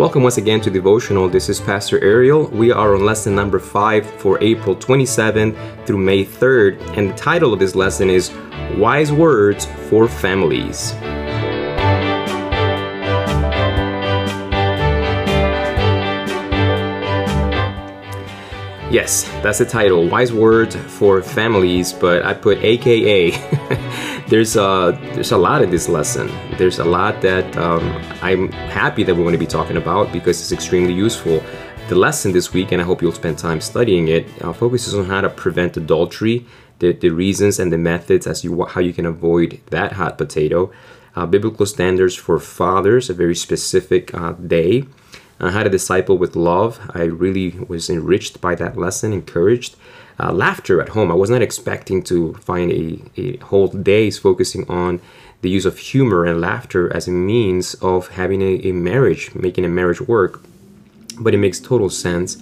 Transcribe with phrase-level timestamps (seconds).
[0.00, 1.28] Welcome once again to Devotional.
[1.28, 2.46] This is Pastor Ariel.
[2.46, 7.52] We are on lesson number 5 for April 27th through May 3rd, and the title
[7.52, 8.32] of this lesson is
[8.78, 10.94] Wise Words for Families.
[18.90, 23.32] Yes, that's the title, Wise Words for Families, but I put AKA.
[24.30, 26.30] there's a there's a lot in this lesson.
[26.56, 27.82] There's a lot that um,
[28.22, 31.42] I'm happy that we're going to be talking about because it's extremely useful.
[31.88, 35.06] The lesson this week, and I hope you'll spend time studying it, uh, focuses on
[35.06, 36.46] how to prevent adultery,
[36.78, 40.70] the, the reasons and the methods as you how you can avoid that hot potato,
[41.16, 44.84] uh, biblical standards for fathers, a very specific uh, day
[45.40, 46.78] uh, how to disciple with love.
[46.94, 49.76] I really was enriched by that lesson, encouraged.
[50.22, 51.10] Uh, laughter at home.
[51.10, 55.00] I was not expecting to find a, a whole days focusing on
[55.40, 59.64] the use of humor and laughter as a means of having a, a marriage, making
[59.64, 60.42] a marriage work.
[61.18, 62.36] But it makes total sense.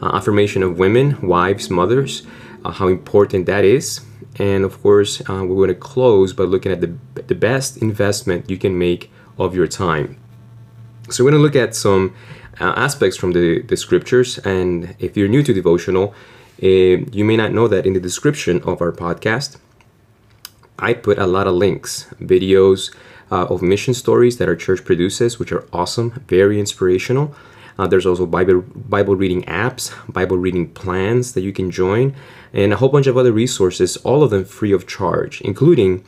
[0.00, 2.22] Uh, affirmation of women, wives, mothers,
[2.64, 4.00] uh, how important that is.
[4.38, 8.48] And of course, uh, we're going to close by looking at the, the best investment
[8.48, 10.18] you can make of your time.
[11.10, 12.14] So we're going to look at some
[12.60, 14.38] uh, aspects from the, the scriptures.
[14.38, 16.14] And if you're new to devotional,
[16.62, 19.56] uh, you may not know that in the description of our podcast,
[20.78, 22.94] I put a lot of links, videos
[23.30, 27.34] uh, of mission stories that our church produces, which are awesome, very inspirational.
[27.78, 32.14] Uh, there's also Bible Bible reading apps, Bible reading plans that you can join,
[32.52, 36.04] and a whole bunch of other resources, all of them free of charge, including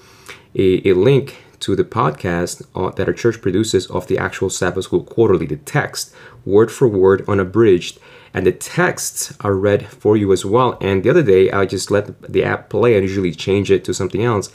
[0.54, 4.84] a, a link to the podcast uh, that our church produces of the actual Sabbath
[4.84, 7.98] School Quarterly, the text, word for word, unabridged.
[8.36, 10.76] And the texts are read for you as well.
[10.82, 13.94] And the other day, I just let the app play and usually change it to
[13.94, 14.52] something else.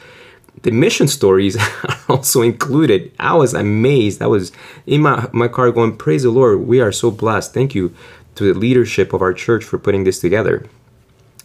[0.62, 1.58] The mission stories
[1.90, 3.12] are also included.
[3.20, 4.22] I was amazed.
[4.22, 4.52] I was
[4.86, 6.68] in my, my car going, Praise the Lord.
[6.68, 7.56] We are so blessed.
[7.56, 7.92] Thank you
[8.36, 10.64] to the leadership of our church for putting this together.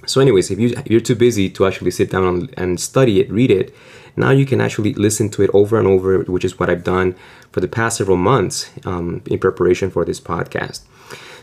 [0.04, 3.50] So, anyways, if, you, you're too busy to actually sit down and study it, read
[3.50, 3.74] it,
[4.14, 7.14] now you can actually listen to it over and over, which is what I've done
[7.50, 10.82] for the past several months um, in preparation for this podcast.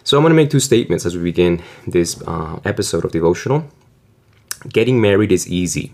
[0.04, 3.66] So I'm going to make two statements as we begin this uh, episode of Devotional.
[4.68, 5.94] Getting married is easy.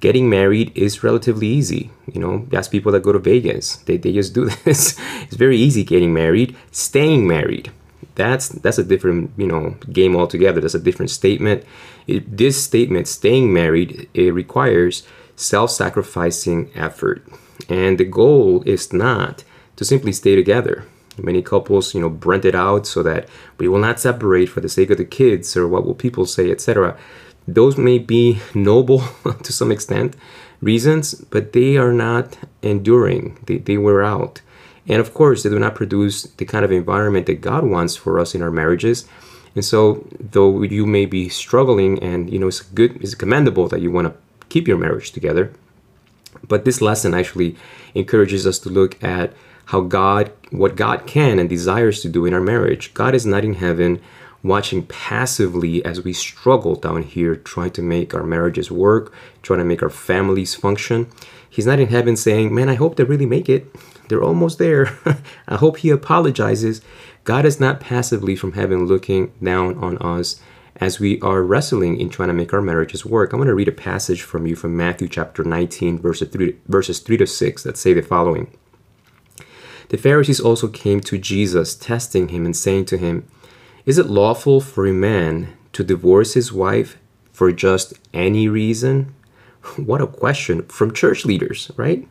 [0.00, 1.90] Getting married is relatively easy.
[2.12, 3.76] You know, that's people that go to Vegas.
[3.76, 4.98] They, they just do this.
[5.22, 6.56] It's very easy getting married.
[6.72, 7.70] Staying married
[8.18, 11.64] that's that's a different you know game altogether that's a different statement
[12.06, 15.06] it, this statement staying married it requires
[15.36, 17.24] self-sacrificing effort
[17.68, 19.44] and the goal is not
[19.76, 20.84] to simply stay together
[21.18, 24.68] many couples you know brent it out so that we will not separate for the
[24.68, 26.96] sake of the kids or what will people say etc
[27.46, 29.02] those may be noble
[29.42, 30.16] to some extent
[30.60, 33.38] reasons but they are not enduring.
[33.46, 34.40] They, they wear out.
[34.86, 38.18] And of course they do not produce the kind of environment that god wants for
[38.18, 39.06] us in our marriages.
[39.54, 43.80] And so though you may be struggling and you know it's good it's commendable that
[43.80, 45.52] you want to keep your marriage together.
[46.46, 47.56] But this lesson actually
[47.94, 49.32] encourages us to look at
[49.68, 52.94] how God, what God can and desires to do in our marriage.
[52.94, 54.00] God is not in heaven
[54.42, 59.12] watching passively as we struggle down here trying to make our marriages work,
[59.42, 61.06] trying to make our families function.
[61.50, 63.66] He's not in heaven saying, Man, I hope they really make it.
[64.08, 64.98] They're almost there.
[65.48, 66.80] I hope he apologizes.
[67.24, 70.40] God is not passively from heaven looking down on us
[70.80, 73.68] as we are wrestling in trying to make our marriages work, I'm going to read
[73.68, 77.76] a passage from you from Matthew chapter 19, verses 3, verses 3 to 6 that
[77.76, 78.56] say the following
[79.88, 83.26] The Pharisees also came to Jesus, testing him and saying to him,
[83.86, 86.98] Is it lawful for a man to divorce his wife
[87.32, 89.14] for just any reason?
[89.76, 92.08] What a question from church leaders, right?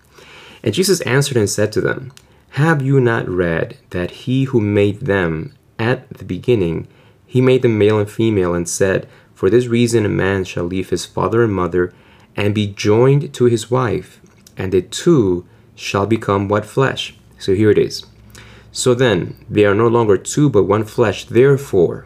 [0.64, 2.12] And Jesus answered and said to them,
[2.52, 6.88] Have you not read that he who made them at the beginning
[7.28, 10.90] he made them male and female and said, For this reason a man shall leave
[10.90, 11.94] his father and mother
[12.36, 14.22] and be joined to his wife,
[14.56, 17.16] and the two shall become what flesh.
[17.39, 18.06] So here it is.
[18.72, 21.25] So then, they are no longer two but one flesh.
[21.25, 22.06] Therefore,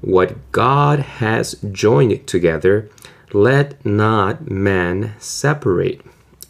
[0.00, 2.90] what God has joined together,
[3.32, 6.02] let not man separate.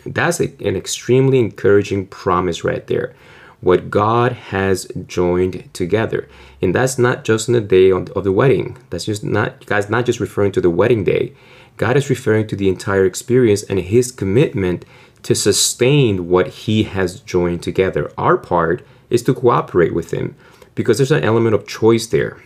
[0.04, 3.14] That's a, an extremely encouraging promise right there
[3.60, 6.28] what God has joined together.
[6.60, 8.78] And that's not just on the day of the wedding.
[8.90, 11.32] That's just not, God's not just referring to the wedding day.
[11.76, 14.84] God is referring to the entire experience and his commitment
[15.26, 18.12] to sustain what he has joined together.
[18.16, 20.36] Our part is to cooperate with him
[20.76, 22.38] because there's an element of choice there.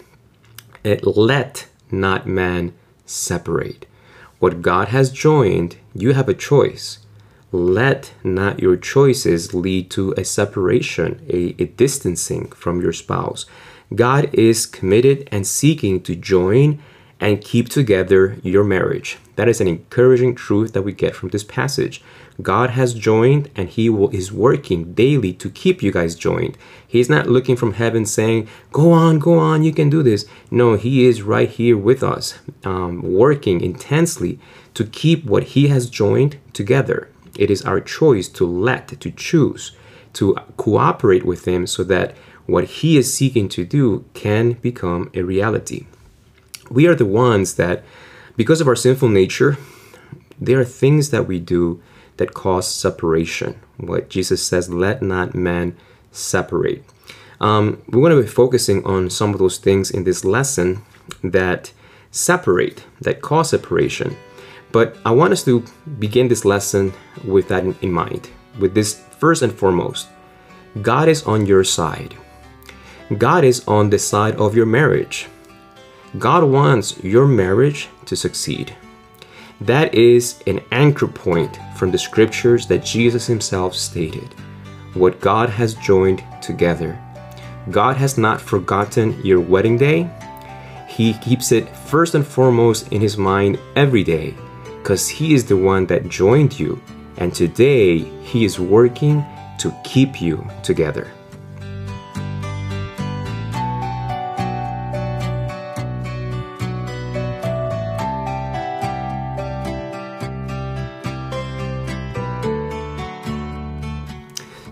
[0.82, 2.72] It let not man
[3.04, 3.84] separate.
[4.38, 6.98] What God has joined, you have a choice.
[7.52, 13.46] let not your choices lead to a separation, a, a distancing from your spouse.
[13.94, 16.80] God is committed and seeking to join
[17.20, 19.18] and keep together your marriage.
[19.36, 22.02] That is an encouraging truth that we get from this passage.
[22.40, 26.56] God has joined and He will, is working daily to keep you guys joined.
[26.86, 30.24] He's not looking from heaven saying, Go on, go on, you can do this.
[30.50, 34.38] No, He is right here with us, um, working intensely
[34.74, 37.08] to keep what He has joined together.
[37.38, 39.72] It is our choice to let, to choose,
[40.14, 45.22] to cooperate with Him so that what He is seeking to do can become a
[45.22, 45.86] reality.
[46.70, 47.84] We are the ones that,
[48.36, 49.58] because of our sinful nature,
[50.40, 51.82] there are things that we do
[52.16, 53.60] that cause separation.
[53.76, 55.76] What Jesus says, let not man
[56.12, 56.84] separate.
[57.40, 60.82] Um, we're going to be focusing on some of those things in this lesson
[61.24, 61.72] that
[62.10, 64.16] separate, that cause separation.
[64.72, 65.64] But I want us to
[65.98, 66.92] begin this lesson
[67.24, 68.30] with that in mind.
[68.58, 70.08] With this first and foremost,
[70.82, 72.14] God is on your side.
[73.18, 75.26] God is on the side of your marriage.
[76.18, 78.74] God wants your marriage to succeed.
[79.60, 84.34] That is an anchor point from the scriptures that Jesus himself stated.
[84.94, 86.98] What God has joined together.
[87.70, 90.10] God has not forgotten your wedding day.
[90.88, 94.34] He keeps it first and foremost in his mind every day
[94.64, 96.82] because he is the one that joined you.
[97.18, 99.24] And today he is working
[99.58, 101.12] to keep you together.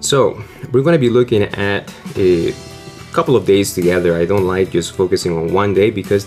[0.09, 2.55] So, we're going to be looking at a
[3.13, 4.17] couple of days together.
[4.17, 6.27] I don't like just focusing on one day because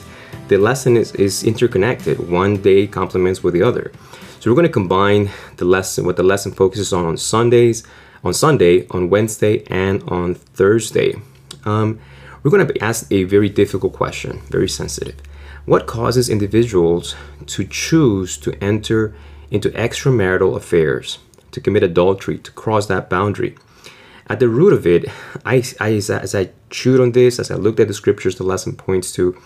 [0.50, 2.30] the lesson is, is interconnected.
[2.30, 3.92] One day complements with the other.
[4.40, 7.84] So we're going to combine the lesson, what the lesson focuses on on Sundays,
[8.24, 11.16] on Sunday, on Wednesday, and on Thursday.
[11.66, 12.00] Um,
[12.44, 15.20] we're going to be asked a very difficult question, very sensitive.
[15.66, 17.16] What causes individuals
[17.48, 19.16] to choose to enter
[19.50, 21.18] into extramarital affairs,
[21.50, 23.56] to commit adultery, to cross that boundary?
[24.32, 25.06] At the root of it,
[25.46, 28.44] I, I as, as I chewed on this, as I looked at the scriptures the
[28.44, 29.38] lesson points to,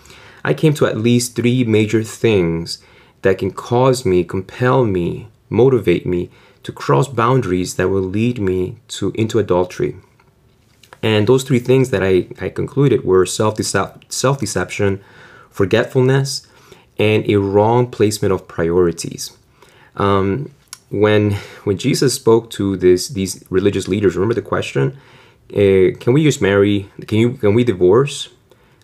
[0.44, 2.78] I came to at least three major things
[3.22, 6.30] that can cause me, compel me, motivate me
[6.62, 9.96] to cross boundaries that will lead me to into adultery.
[11.02, 15.00] And those three things that I, I concluded were self-deception,
[15.50, 16.46] forgetfulness,
[16.96, 19.36] and a wrong placement of priorities.
[19.96, 20.52] Um,
[20.90, 21.32] when
[21.64, 24.98] when Jesus spoke to this these religious leaders, remember the question:
[25.50, 26.90] uh, Can we just marry?
[27.06, 28.28] Can you can we divorce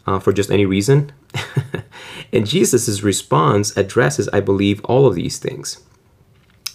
[0.06, 1.12] uh, for just any reason?
[2.32, 5.82] and Jesus' response addresses, I believe, all of these things.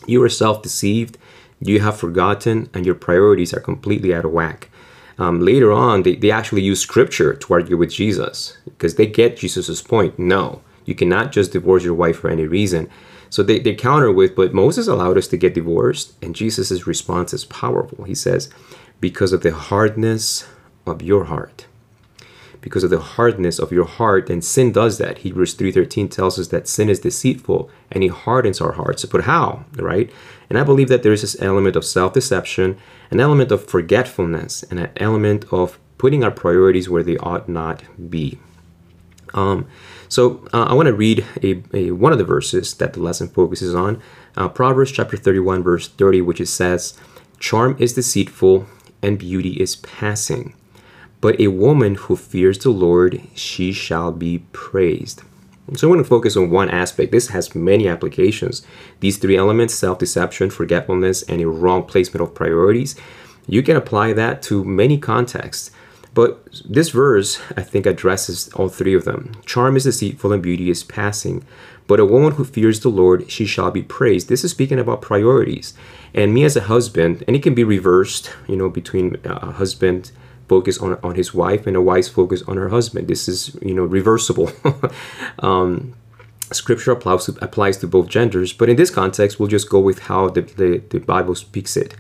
[0.08, 1.18] You are self-deceived.
[1.60, 4.70] You have forgotten, and your priorities are completely out of whack.
[5.18, 9.38] Um, later on, they, they actually use scripture to argue with Jesus because they get
[9.38, 10.20] Jesus' point.
[10.20, 12.90] No, you cannot just divorce your wife for any reason.
[13.30, 16.14] So they, they counter with, but Moses allowed us to get divorced.
[16.22, 18.06] And Jesus' response is powerful.
[18.06, 18.50] He says,
[19.00, 20.48] because of the hardness
[20.86, 21.68] of your heart.
[22.62, 25.20] Because of the hardness of your heart, and sin does that.
[25.20, 29.06] Hebrews 3.13 tells us that sin is deceitful and it hardens our hearts.
[29.06, 30.12] But how, right?
[30.50, 32.78] And I believe that there is this element of self-deception,
[33.12, 37.84] an element of forgetfulness, and an element of putting our priorities where they ought not
[38.10, 38.40] be.
[39.34, 39.68] Um,
[40.10, 43.28] so uh, I want to read a, a, one of the verses that the lesson
[43.28, 44.02] focuses on,
[44.36, 46.98] uh, Proverbs chapter 31, verse 30, which it says,
[47.40, 48.68] "Charm is deceitful,
[49.02, 50.54] and beauty is passing,
[51.22, 55.24] but a woman who fears the Lord, she shall be praised."
[55.76, 57.12] So I want to focus on one aspect.
[57.12, 58.66] This has many applications.
[59.02, 62.96] These three elements: self-deception, forgetfulness, and a wrong placement of priorities.
[63.48, 65.72] You can apply that to many contexts.
[66.18, 69.34] But this verse, I think, addresses all three of them.
[69.46, 71.46] Charm is deceitful and beauty is passing.
[71.86, 74.28] But a woman who fears the Lord, she shall be praised.
[74.28, 75.76] This is speaking about priorities.
[76.16, 80.12] And me as a husband, and it can be reversed, you know, between a husband
[80.50, 83.08] focus on, on his wife and a wife's focus on her husband.
[83.08, 84.52] This is, you know, reversible.
[85.44, 85.94] um,
[86.52, 90.00] scripture applies to, applies to both genders, but in this context, we'll just go with
[90.00, 91.96] how the, the, the Bible speaks it.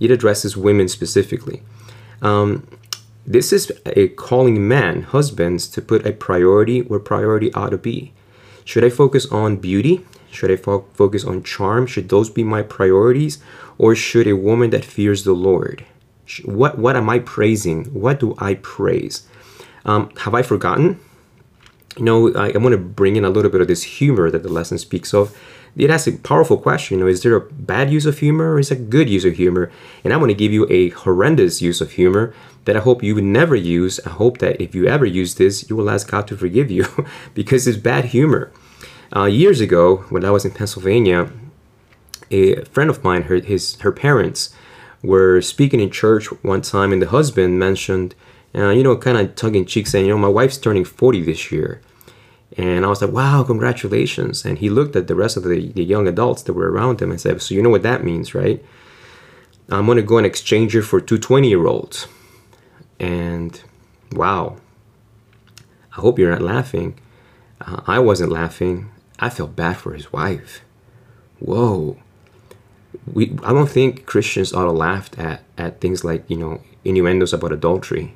[0.00, 1.62] It addresses women specifically.
[2.20, 2.66] Um,
[3.26, 8.12] this is a calling man, husbands, to put a priority where priority ought to be.
[8.64, 10.06] Should I focus on beauty?
[10.30, 11.86] Should I fo focus on charm?
[11.86, 13.38] Should those be my priorities?
[13.78, 15.84] Or should a woman that fears the Lord?
[16.44, 17.86] What, what am I praising?
[17.86, 19.26] What do I praise?
[19.84, 21.00] Um, have I forgotten?
[21.96, 24.42] You know, I, I want to bring in a little bit of this humor that
[24.42, 25.36] the lesson speaks of.
[25.76, 26.98] it asks a powerful question.
[26.98, 29.34] You know, is there a bad use of humor or is a good use of
[29.34, 29.72] humor?
[30.04, 32.32] And I'm going to give you a horrendous use of humor
[32.70, 33.98] that I hope you would never use.
[34.06, 36.86] I hope that if you ever use this, you will ask God to forgive you
[37.34, 38.52] because it's bad humor.
[39.14, 41.32] Uh, years ago, when I was in Pennsylvania,
[42.30, 44.54] a friend of mine, her, his, her parents,
[45.02, 48.14] were speaking in church one time, and the husband mentioned,
[48.54, 51.22] uh, you know, kind of tongue in cheek, saying, you know, my wife's turning 40
[51.22, 51.80] this year.
[52.56, 54.44] And I was like, wow, congratulations.
[54.44, 57.10] And he looked at the rest of the, the young adults that were around him
[57.10, 58.64] and said, so you know what that means, right?
[59.70, 62.06] I'm going to go and exchange her for two 20 year olds.
[63.00, 63.60] And
[64.12, 64.58] wow,
[65.96, 67.00] I hope you're not laughing.
[67.60, 68.90] Uh, I wasn't laughing.
[69.18, 70.60] I felt bad for his wife.
[71.40, 71.96] Whoa.
[73.12, 77.32] We, I don't think Christians ought to laugh at, at things like, you know, innuendos
[77.32, 78.14] about adultery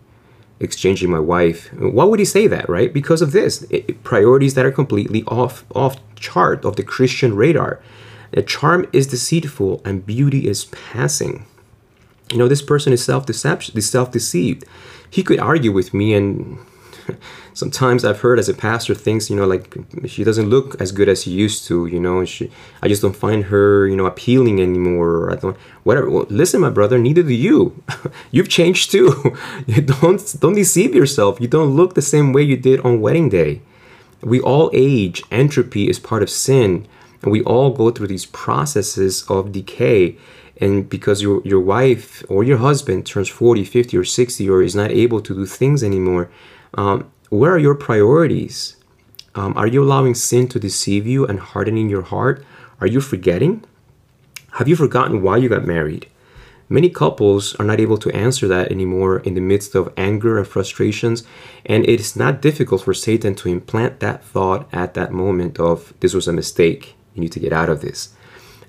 [0.60, 1.72] exchanging my wife.
[1.72, 2.92] Why would he say that, right?
[2.92, 7.80] Because of this it, priorities that are completely off off chart of the Christian radar.
[8.32, 11.46] A charm is deceitful and beauty is passing.
[12.30, 14.64] You know, this person is self-deception, self-deceived.
[15.10, 16.58] He could argue with me and
[17.54, 19.74] sometimes I've heard as a pastor things, you know, like
[20.06, 22.50] she doesn't look as good as she used to, you know, she,
[22.82, 25.32] I just don't find her, you know, appealing anymore.
[25.32, 26.10] I don't, whatever.
[26.10, 27.82] Well, listen, my brother, neither do you.
[28.30, 29.36] You've changed too.
[29.66, 31.40] you don't, don't deceive yourself.
[31.40, 33.60] You don't look the same way you did on wedding day.
[34.22, 35.22] We all age.
[35.30, 36.86] Entropy is part of sin.
[37.22, 40.16] And we all go through these processes of decay.
[40.61, 44.75] And because your, your wife or your husband turns 40, 50, or 60 or is
[44.75, 46.30] not able to do things anymore,
[46.75, 48.76] um, where are your priorities?
[49.34, 52.44] Um, are you allowing sin to deceive you and hardening your heart?
[52.80, 53.64] Are you forgetting?
[54.52, 56.06] Have you forgotten why you got married?
[56.68, 60.46] Many couples are not able to answer that anymore in the midst of anger and
[60.46, 61.25] frustrations,
[61.66, 65.92] and it is not difficult for Satan to implant that thought at that moment of
[66.00, 66.94] this was a mistake.
[67.14, 68.14] You need to get out of this.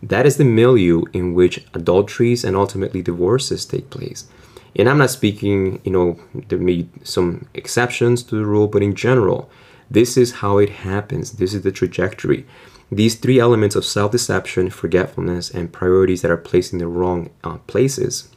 [0.05, 4.27] That is the milieu in which adulteries and ultimately divorces take place.
[4.75, 8.83] And I'm not speaking, you know, there may be some exceptions to the rule, but
[8.83, 9.49] in general,
[9.89, 11.33] this is how it happens.
[11.33, 12.45] This is the trajectory.
[12.91, 17.31] These three elements of self deception, forgetfulness, and priorities that are placed in the wrong
[17.43, 18.29] uh, places.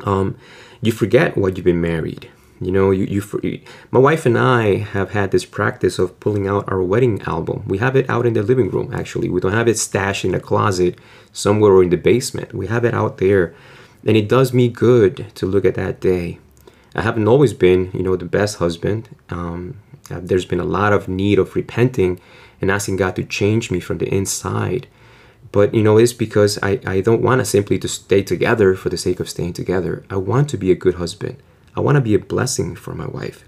[0.00, 0.38] Um,
[0.80, 2.30] you forget what you've been married.
[2.60, 3.60] You know, you, you,
[3.90, 7.64] my wife and I have had this practice of pulling out our wedding album.
[7.66, 9.28] We have it out in the living room, actually.
[9.28, 10.98] We don't have it stashed in a closet
[11.32, 12.54] somewhere or in the basement.
[12.54, 13.54] We have it out there
[14.06, 16.38] and it does me good to look at that day.
[16.94, 19.08] I haven't always been, you know, the best husband.
[19.28, 19.78] Um,
[20.10, 22.20] uh, there's been a lot of need of repenting
[22.60, 24.86] and asking God to change me from the inside.
[25.52, 28.88] But, you know, it's because I, I don't want to simply to stay together for
[28.88, 30.04] the sake of staying together.
[30.08, 31.42] I want to be a good husband.
[31.76, 33.44] I want to be a blessing for my wife.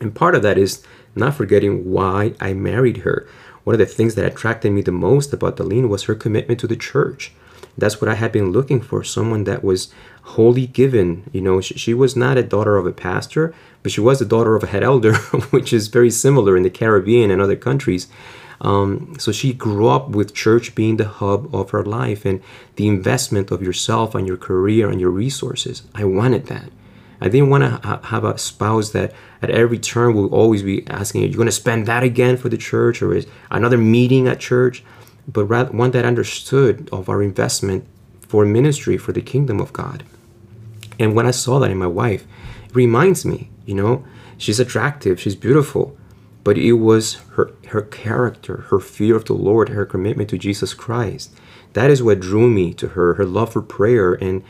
[0.00, 0.84] And part of that is
[1.14, 3.28] not forgetting why I married her.
[3.64, 6.66] One of the things that attracted me the most about Darlene was her commitment to
[6.66, 7.32] the church
[7.76, 11.28] that's what I had been looking for someone that was wholly given.
[11.32, 14.26] You know, she, she, was not a daughter of a pastor, but she was a
[14.26, 15.14] daughter of a head elder,
[15.50, 18.08] which is very similar in the Caribbean and other countries.
[18.60, 22.40] Um, so she grew up with church being the hub of her life and
[22.76, 25.82] the investment of yourself and your career and your resources.
[25.94, 26.70] I wanted that.
[27.22, 30.86] I didn't want to ha- have a spouse that at every turn will always be
[30.88, 34.28] asking, Are you going to spend that again for the church or is another meeting
[34.28, 34.84] at church?
[35.28, 37.86] but rather one that understood of our investment
[38.20, 40.04] for ministry for the kingdom of God.
[40.98, 42.26] And when I saw that in my wife,
[42.64, 44.04] it reminds me, you know,
[44.38, 45.96] she's attractive, she's beautiful,
[46.44, 50.74] but it was her her character, her fear of the Lord, her commitment to Jesus
[50.74, 51.32] Christ.
[51.74, 54.42] That is what drew me to her, her love for prayer and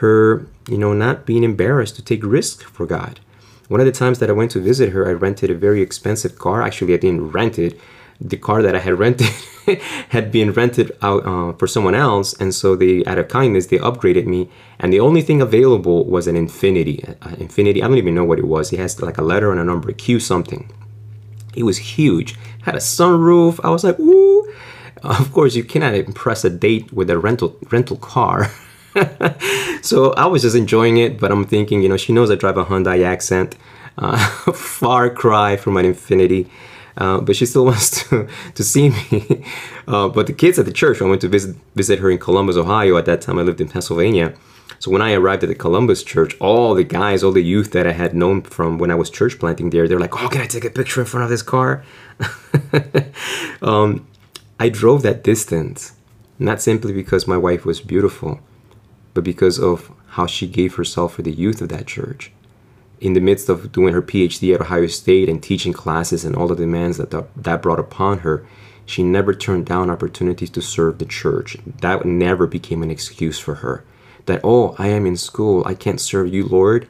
[0.00, 3.20] her, you know, not being embarrassed to take risks for God.
[3.68, 6.38] One of the times that I went to visit her, I rented a very expensive
[6.38, 6.62] car.
[6.62, 7.78] Actually, I didn't rent it.
[8.18, 9.28] The car that I had rented
[10.08, 13.76] had been rented out uh, for someone else, and so they, out of kindness, they
[13.78, 14.48] upgraded me.
[14.78, 17.06] And the only thing available was an Infiniti.
[17.20, 18.72] Uh, Infiniti, I don't even know what it was.
[18.72, 20.72] It has like a letter and a number, Q something.
[21.54, 22.36] It was huge.
[22.62, 23.60] Had a sunroof.
[23.62, 24.50] I was like, ooh.
[25.02, 28.50] Of course, you cannot impress a date with a rental rental car.
[29.82, 32.56] so I was just enjoying it, but I'm thinking, you know, she knows I drive
[32.56, 33.56] a Hyundai Accent.
[33.98, 34.16] Uh,
[34.52, 36.48] far cry from an Infiniti.
[36.96, 39.44] Uh, but she still wants to, to see me.
[39.86, 42.56] Uh, but the kids at the church, I went to visit, visit her in Columbus,
[42.56, 42.96] Ohio.
[42.96, 44.34] At that time, I lived in Pennsylvania.
[44.78, 47.86] So when I arrived at the Columbus church, all the guys, all the youth that
[47.86, 50.46] I had known from when I was church planting there, they're like, oh, can I
[50.46, 51.84] take a picture in front of this car?
[53.62, 54.06] um,
[54.58, 55.92] I drove that distance,
[56.38, 58.40] not simply because my wife was beautiful,
[59.14, 62.32] but because of how she gave herself for the youth of that church
[63.00, 66.46] in the midst of doing her PhD at Ohio State and teaching classes and all
[66.46, 68.46] the demands that that brought upon her,
[68.84, 71.56] She never turned down opportunities to serve the church.
[71.80, 73.84] That never became an excuse for her.
[74.26, 76.88] That, oh, I am in school, I can't serve you, Lord.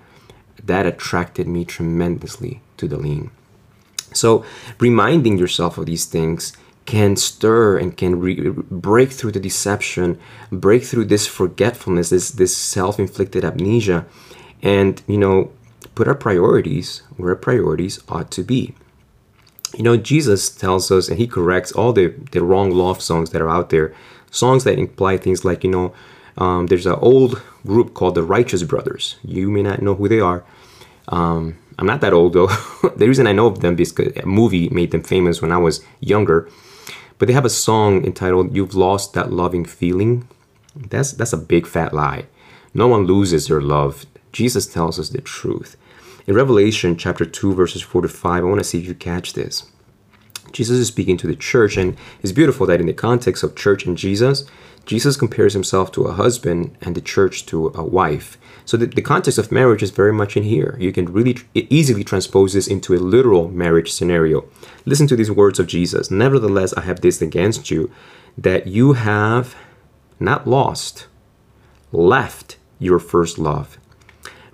[0.62, 3.30] That attracted me tremendously to Darlene.
[4.12, 4.44] So,
[4.78, 6.52] reminding yourself of these things
[6.90, 10.18] can stir and can re- break through the deception,
[10.50, 14.04] break through this forgetfulness, this this self-inflicted amnesia,
[14.60, 15.52] and you know,
[15.94, 18.74] put our priorities where our priorities ought to be.
[19.76, 23.40] You know, Jesus tells us, and he corrects all the the wrong love songs that
[23.40, 23.94] are out there,
[24.32, 25.94] songs that imply things like you know.
[26.38, 29.16] Um, there's an old group called the Righteous Brothers.
[29.22, 30.42] You may not know who they are.
[31.06, 32.46] Um, I'm not that old though.
[32.96, 35.56] the reason I know of them is because a movie made them famous when I
[35.56, 36.48] was younger.
[37.18, 40.28] But they have a song entitled "You've Lost That Loving Feeling."
[40.76, 42.26] That's that's a big fat lie.
[42.74, 44.04] No one loses their love.
[44.30, 45.76] Jesus tells us the truth.
[46.26, 49.32] In Revelation chapter 2 verses 4 to 5, I want to see if you catch
[49.32, 49.64] this.
[50.52, 53.86] Jesus is speaking to the church and it's beautiful that in the context of church
[53.86, 54.44] and Jesus,
[54.86, 58.38] Jesus compares himself to a husband and the church to a wife.
[58.64, 60.76] So the, the context of marriage is very much in here.
[60.78, 64.44] You can really tr- easily transpose this into a literal marriage scenario.
[64.84, 66.10] Listen to these words of Jesus.
[66.10, 67.90] Nevertheless, I have this against you,
[68.38, 69.56] that you have
[70.20, 71.08] not lost,
[71.92, 73.78] left your first love.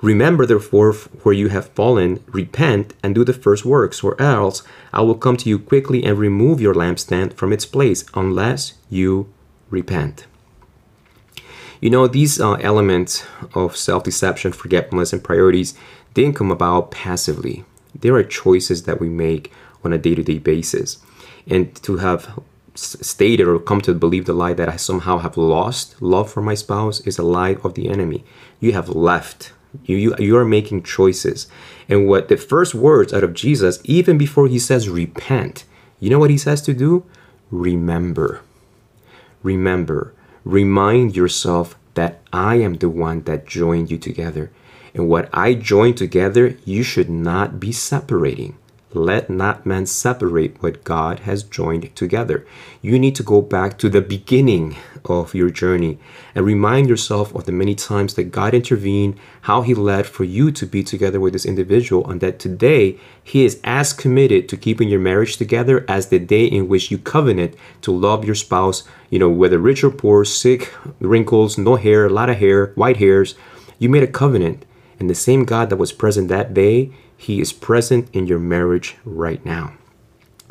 [0.02, 4.62] Remember, therefore, where you have fallen, repent and do the first works, or else
[4.92, 9.32] I will come to you quickly and remove your lampstand from its place, unless you
[9.70, 10.26] repent.
[11.80, 13.24] You know, these uh, elements
[13.54, 15.74] of self deception, forgetfulness, and priorities
[16.14, 17.64] didn't come about passively.
[17.94, 19.52] There are choices that we make
[19.84, 20.98] on a day to day basis.
[21.46, 22.42] And to have
[22.74, 26.54] stated or come to believe the lie that I somehow have lost love for my
[26.54, 28.24] spouse is a lie of the enemy.
[28.60, 29.52] You have left.
[29.84, 31.48] You, you, you are making choices.
[31.88, 35.64] And what the first words out of Jesus, even before he says repent,
[36.00, 37.04] you know what he says to do?
[37.50, 38.42] Remember.
[39.42, 40.14] Remember.
[40.44, 44.50] Remind yourself that I am the one that joined you together.
[44.94, 48.56] And what I joined together, you should not be separating.
[48.96, 52.46] Let not man separate what God has joined together.
[52.80, 55.98] You need to go back to the beginning of your journey
[56.34, 60.50] and remind yourself of the many times that God intervened, how He led for you
[60.50, 64.88] to be together with this individual, and that today He is as committed to keeping
[64.88, 69.18] your marriage together as the day in which you covenant to love your spouse, you
[69.18, 73.34] know, whether rich or poor, sick, wrinkles, no hair, a lot of hair, white hairs.
[73.78, 74.64] You made a covenant,
[74.98, 78.96] and the same God that was present that day he is present in your marriage
[79.04, 79.72] right now.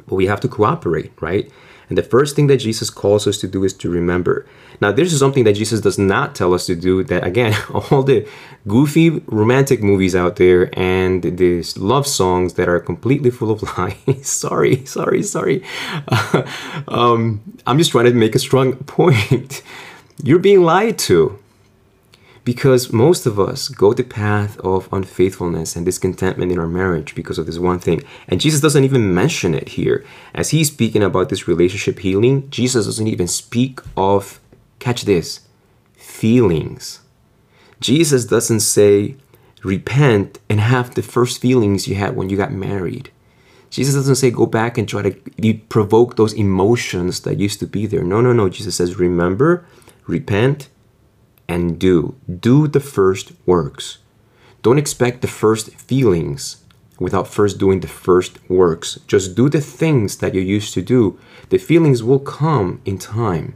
[0.08, 1.51] But we have to cooperate, right?
[1.89, 4.45] And the first thing that Jesus calls us to do is to remember.
[4.82, 7.04] Now, this is something that Jesus does not tell us to do.
[7.04, 7.56] That again,
[7.91, 8.28] all the
[8.67, 14.28] goofy romantic movies out there and these love songs that are completely full of lies.
[14.28, 15.63] sorry, sorry, sorry.
[16.08, 16.43] Uh,
[16.88, 19.62] um, I'm just trying to make a strong point.
[20.23, 21.38] You're being lied to
[22.45, 27.39] because most of us go the path of unfaithfulness and discontentment in our marriage because
[27.39, 28.03] of this one thing.
[28.27, 30.05] And Jesus doesn't even mention it here.
[30.34, 34.39] As he's speaking about this relationship healing, Jesus doesn't even speak of,
[34.77, 35.41] catch this,
[35.95, 37.01] feelings.
[37.79, 39.15] Jesus doesn't say,
[39.63, 43.10] repent and have the first feelings you had when you got married.
[43.71, 47.88] Jesus doesn't say go back and try to provoke those emotions that used to be
[47.88, 48.03] there.
[48.03, 48.49] No, no, no.
[48.49, 49.65] Jesus says remember,
[50.05, 50.69] repent,
[51.47, 52.15] and do.
[52.27, 53.99] Do the first works.
[54.62, 56.63] Don't expect the first feelings
[56.99, 58.99] without first doing the first works.
[59.08, 61.19] Just do the things that you used to do.
[61.49, 63.55] The feelings will come in time.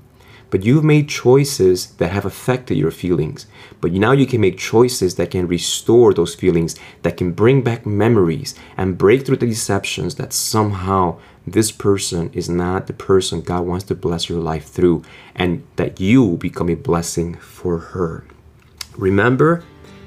[0.51, 3.45] But you've made choices that have affected your feelings.
[3.81, 7.85] But now you can make choices that can restore those feelings, that can bring back
[7.85, 11.19] memories and break through the deceptions that somehow
[11.51, 15.03] this person is not the person God wants to bless your life through,
[15.35, 18.25] and that you become a blessing for her.
[18.97, 19.63] Remember,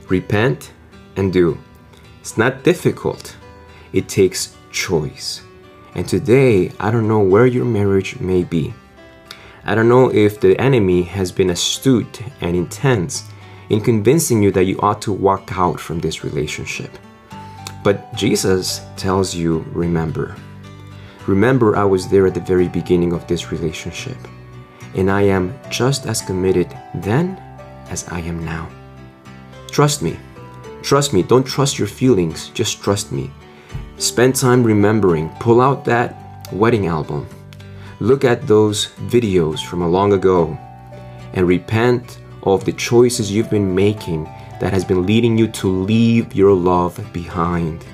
[0.09, 0.73] repent,
[1.17, 1.59] and do.
[2.21, 3.37] It's not difficult,
[3.93, 5.43] it takes choice.
[5.95, 8.73] And today, I don't know where your marriage may be.
[9.65, 13.25] I don't know if the enemy has been astute and intense
[13.69, 16.91] in convincing you that you ought to walk out from this relationship.
[17.85, 20.37] But Jesus tells you, remember.
[21.27, 24.17] Remember, I was there at the very beginning of this relationship,
[24.95, 27.41] and I am just as committed then
[27.91, 28.69] as I am now.
[29.71, 30.19] Trust me.
[30.83, 31.23] Trust me.
[31.23, 33.31] Don't trust your feelings, just trust me.
[33.99, 35.29] Spend time remembering.
[35.39, 37.27] Pull out that wedding album.
[38.01, 40.59] Look at those videos from a long ago
[41.35, 44.25] and repent of the choices you've been making
[44.61, 47.85] that has been leading you to leave your love behind.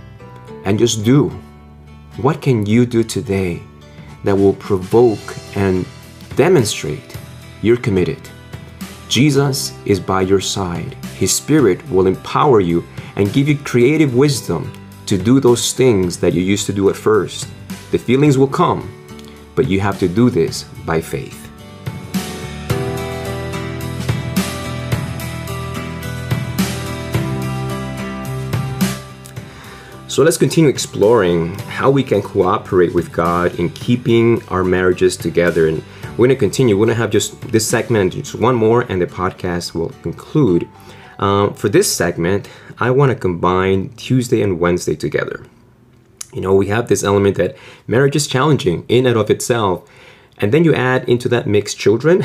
[0.64, 1.30] And just do
[2.18, 3.62] what can you do today
[4.24, 5.86] that will provoke and
[6.34, 7.16] demonstrate
[7.62, 8.20] you're committed.
[9.08, 10.94] Jesus is by your side.
[11.16, 12.84] His Spirit will empower you
[13.16, 14.72] and give you creative wisdom
[15.06, 17.48] to do those things that you used to do at first.
[17.90, 18.92] The feelings will come,
[19.54, 21.47] but you have to do this by faith.
[30.18, 35.68] So let's continue exploring how we can cooperate with God in keeping our marriages together.
[35.68, 35.80] And
[36.16, 36.76] we're going to continue.
[36.76, 40.68] We're going to have just this segment, just one more, and the podcast will conclude.
[41.20, 42.50] Um, for this segment,
[42.80, 45.46] I want to combine Tuesday and Wednesday together.
[46.32, 49.88] You know, we have this element that marriage is challenging in and of itself,
[50.38, 52.24] and then you add into that mix children.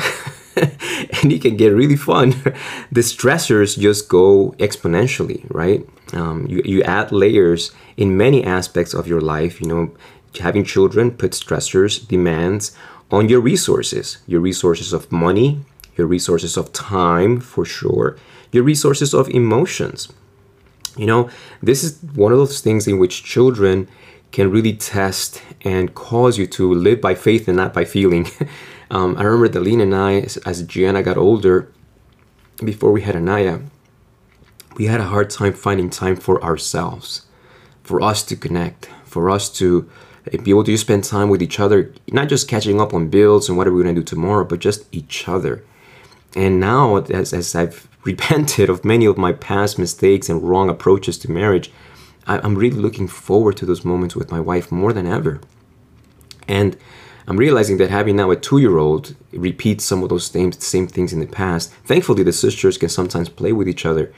[0.56, 2.30] and it can get really fun.
[2.90, 5.86] the stressors just go exponentially, right?
[6.14, 9.60] Um, you, you add layers in many aspects of your life.
[9.60, 9.96] You know,
[10.40, 12.76] having children puts stressors, demands
[13.10, 15.60] on your resources, your resources of money,
[15.96, 18.16] your resources of time for sure,
[18.52, 20.12] your resources of emotions.
[20.96, 21.30] You know,
[21.62, 23.88] this is one of those things in which children
[24.32, 28.26] can really test and cause you to live by faith and not by feeling.
[28.90, 31.72] um, I remember Darlene and I, as Gianna got older,
[32.62, 33.60] before we had Anaya,
[34.76, 37.26] we had a hard time finding time for ourselves,
[37.82, 39.88] for us to connect, for us to
[40.32, 43.48] eh, be able to spend time with each other, not just catching up on bills
[43.48, 45.64] and what are we going to do tomorrow, but just each other.
[46.36, 51.16] And now, as, as I've repented of many of my past mistakes and wrong approaches
[51.18, 51.70] to marriage,
[52.26, 55.40] I, I'm really looking forward to those moments with my wife more than ever.
[56.48, 56.76] And
[57.26, 60.86] I'm realizing that having now a two year old repeats some of those same, same
[60.86, 61.72] things in the past.
[61.84, 64.12] Thankfully, the sisters can sometimes play with each other.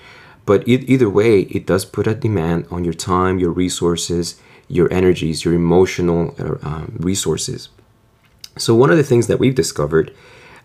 [0.46, 4.92] But it, either way, it does put a demand on your time, your resources, your
[4.92, 7.68] energies, your emotional uh, um, resources.
[8.56, 10.14] So, one of the things that we've discovered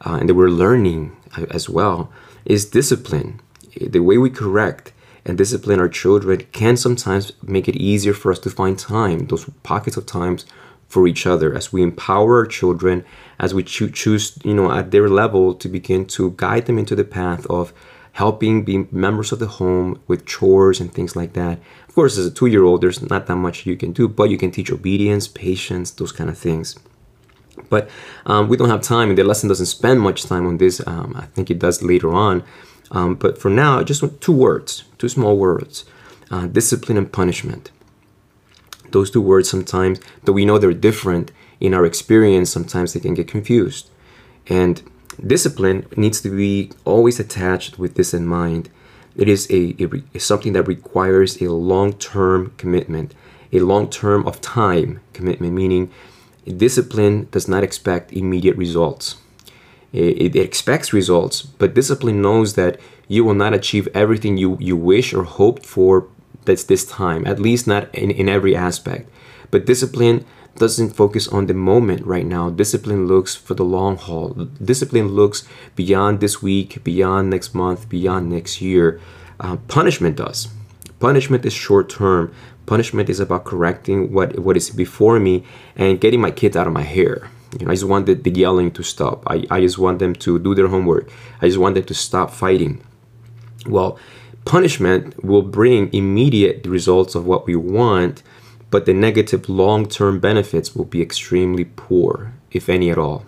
[0.06, 2.12] uh, and that we're learning uh, as well
[2.46, 3.42] is discipline.
[3.76, 4.94] The way we correct
[5.26, 9.50] and discipline our children can sometimes make it easier for us to find time, those
[9.64, 10.46] pockets of times
[10.88, 13.06] for each other as we empower our children,
[13.40, 16.96] as we cho- choose, you know, at their level to begin to guide them into
[16.96, 17.74] the path of
[18.14, 21.60] helping be members of the home with chores and things like that.
[21.88, 24.30] Of course, as a two year old, there's not that much you can do, but
[24.30, 26.78] you can teach obedience, patience, those kind of things.
[27.70, 27.90] But
[28.26, 30.86] um, we don't have time, and the lesson doesn't spend much time on this.
[30.88, 32.44] Um, I think it does later on.
[32.92, 35.86] Um, but for now, just two words, two small words
[36.30, 37.72] uh, discipline and punishment
[38.92, 43.14] those two words sometimes, though we know they're different in our experience, sometimes they can
[43.14, 43.90] get confused.
[44.48, 44.82] And
[45.26, 48.70] discipline needs to be always attached with this in mind.
[49.16, 49.76] It is a,
[50.14, 53.14] a something that requires a long-term commitment,
[53.52, 55.92] a long term of time commitment, meaning
[56.46, 59.18] discipline does not expect immediate results.
[59.94, 62.80] It, it, expects results, but discipline knows that
[63.10, 66.08] you will not achieve everything you, you wish or hoped for
[66.46, 69.10] that's this time, at least not in, in every aspect.
[69.52, 72.50] But discipline doesn't focus on the moment right now.
[72.50, 74.30] Discipline looks for the long haul.
[74.64, 79.00] Discipline looks beyond this week, beyond next month, beyond next year.
[79.40, 80.50] Uh, punishment does.
[81.00, 82.34] Punishment is short term.
[82.66, 85.44] Punishment is about correcting what what is before me
[85.76, 87.30] and getting my kids out of my hair.
[87.60, 89.24] You know, I just want the, the yelling to stop.
[89.28, 91.10] I, I just want them to do their homework.
[91.42, 92.82] I just want them to stop fighting.
[93.66, 94.00] Well,
[94.46, 98.24] punishment will bring immediate results of what we want,
[98.72, 103.26] but the negative long term benefits will be extremely poor, if any at all.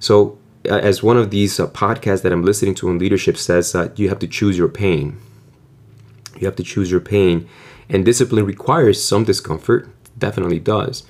[0.00, 3.74] So, uh, as one of these uh, podcasts that I'm listening to in leadership says,
[3.74, 5.18] uh, you have to choose your pain.
[6.38, 7.48] You have to choose your pain.
[7.88, 11.04] And discipline requires some discomfort, definitely does.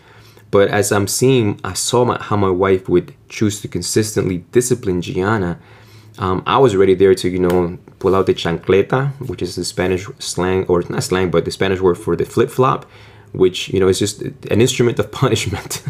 [0.51, 5.01] But as I'm seeing, I saw my, how my wife would choose to consistently discipline
[5.01, 5.61] Gianna
[6.19, 9.65] um, I was already there to, you know, pull out the chancleta, which is the
[9.65, 12.89] Spanish slang, or not slang, but the Spanish word for the flip flop,
[13.35, 15.83] which, you know, is just an instrument of punishment.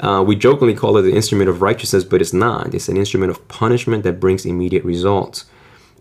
[0.00, 2.74] uh, we jokingly call it the instrument of righteousness, but it's not.
[2.74, 5.44] It's an instrument of punishment that brings immediate results.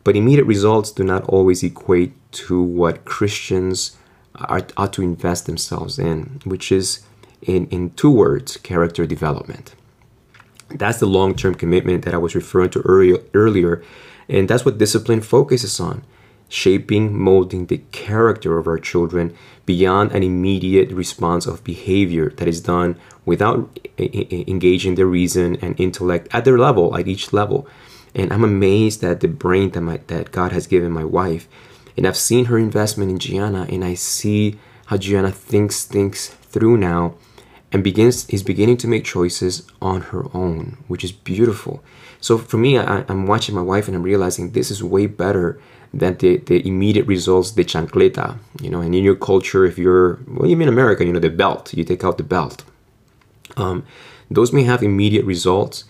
[0.04, 2.14] But immediate results do not always equate
[2.44, 3.98] to what Christians
[4.36, 7.02] are, ought to invest themselves in, which is,
[7.42, 9.74] in, in two words, character development.
[10.70, 12.82] That's the long term commitment that I was referring to
[13.34, 13.84] earlier.
[14.30, 16.04] And that's what discipline focuses on
[16.50, 22.62] shaping, molding the character of our children beyond an immediate response of behavior that is
[22.62, 27.68] done without engaging their reason and intellect at their level, at each level.
[28.16, 31.48] And I'm amazed at the brain that, my, that God has given my wife.
[31.98, 36.78] And I've seen her investment in Gianna, and I see how Gianna thinks, thinks through
[36.78, 37.16] now
[37.72, 41.84] and begins is beginning to make choices on her own, which is beautiful.
[42.22, 45.62] So for me, I, am watching my wife and I'm realizing this is way better
[45.98, 50.20] than the, the immediate results, the chancleta, you know, and in your culture, if you're,
[50.28, 52.64] well, even in America, you know, the belt, you take out the belt.
[53.58, 53.84] Um,
[54.30, 55.86] those may have immediate results,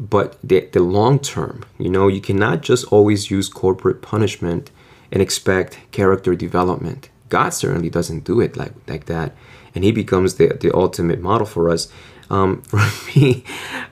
[0.00, 4.72] but the, the long term, you know, you cannot just always use corporate punishment
[5.12, 7.08] and expect character development.
[7.28, 9.32] God certainly doesn't do it like, like that.
[9.76, 11.88] And he becomes the, the ultimate model for us.
[12.30, 12.80] Um, for
[13.14, 13.44] me,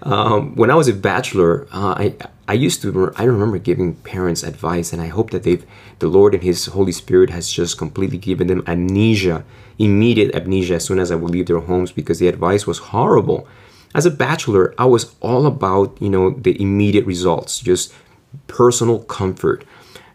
[0.02, 2.14] um, when I was a bachelor, uh, I
[2.50, 5.64] I used to I remember giving parents advice, and I hope that they've
[6.00, 9.44] the Lord and His Holy Spirit has just completely given them amnesia,
[9.78, 13.46] immediate amnesia as soon as I would leave their homes because the advice was horrible.
[13.94, 17.94] As a bachelor, I was all about you know the immediate results, just
[18.48, 19.64] personal comfort.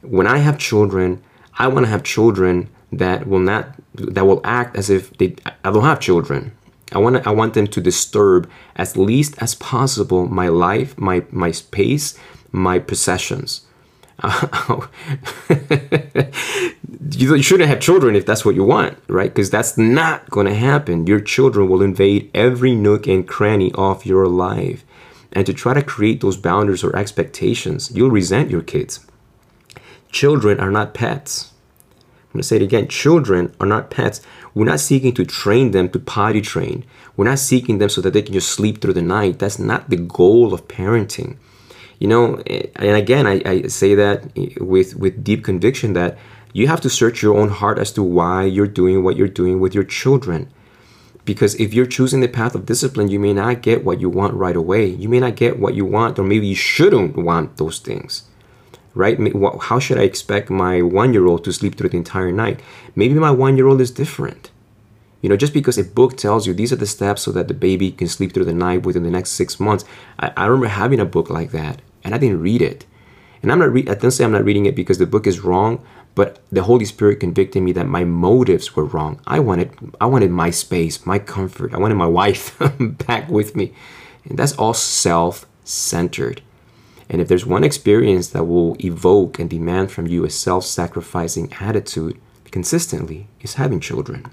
[0.02, 1.24] When I have children,
[1.58, 5.72] I want to have children that will not that will act as if they I
[5.72, 6.52] don't have children.
[6.92, 11.52] I want I want them to disturb as least as possible my life, my my
[11.52, 12.18] space,
[12.52, 13.62] my possessions.
[17.12, 19.34] you shouldn't have children if that's what you want, right?
[19.34, 21.06] Because that's not going to happen.
[21.06, 24.86] Your children will invade every nook and cranny of your life.
[25.34, 29.06] And to try to create those boundaries or expectations, you'll resent your kids.
[30.12, 31.52] Children are not pets.
[32.36, 32.90] I'm going to say it again.
[32.90, 34.20] Children are not pets.
[34.54, 36.84] We're not seeking to train them to potty train.
[37.16, 39.40] We're not seeking them so that they can just sleep through the night.
[39.40, 41.38] That's not the goal of parenting.
[41.98, 46.18] You know, eh, and again, I, I say that eh, with, with deep conviction that
[46.52, 49.62] you have to search your own heart as to why you're doing what you're doing
[49.62, 50.52] with your children.
[51.24, 54.34] Because if you're choosing the path of discipline, you may not get what you want
[54.34, 54.88] right away.
[54.88, 58.24] You may not get what you want, or maybe you shouldn't want those things
[58.96, 59.20] right?
[59.64, 62.62] How should I expect my one year old to sleep through the entire night?
[62.96, 64.50] Maybe my one year old is different.
[65.22, 67.54] You know, just because a book tells you these are the steps so that the
[67.54, 69.84] baby can sleep through the night within the next six months.
[70.20, 72.86] I, I remember having a book like that and I didn't read it.
[73.42, 75.42] And I'm not re- I don't say I'm not reading it because the book is
[75.42, 75.84] wrong,
[76.16, 79.20] but the Holy Spirit convicted me that my motives were wrong.
[79.28, 81.74] I wanted I wanted my space, my comfort.
[81.74, 83.74] I wanted my wife back with me.
[84.30, 86.42] And that's all self-centered.
[87.10, 91.54] And if there's one experience that will evoke and demand from you a self sacrificing
[91.60, 92.20] attitude
[92.52, 94.26] consistently, is having children.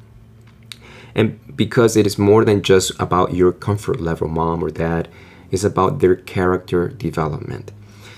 [1.14, 5.08] And because it is more than just about your comfort level, mom or dad,
[5.50, 7.72] it's about their character development.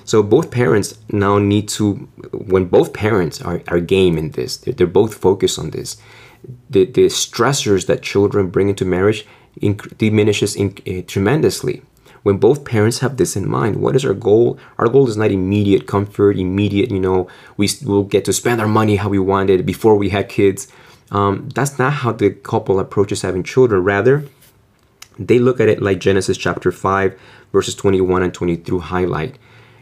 [0.04, 1.94] So both parents now need to,
[2.32, 5.96] when both parents are, are game in this, they're, they're both focused on this,
[6.68, 9.26] the, the stressors that children bring into marriage
[9.60, 11.82] inc- diminishes in, uh, tremendously
[12.24, 14.58] when both parents have this in mind what is our goal?
[14.78, 18.66] Our goal is not immediate comfort immediate you know we will get to spend our
[18.66, 20.66] money how we wanted before we had kids.
[21.12, 23.84] Um, that's not how the couple approaches having children.
[23.84, 24.24] Rather
[25.18, 27.20] they look at it like genesis chapter 5
[27.52, 29.38] verses 21 and 22 highlight.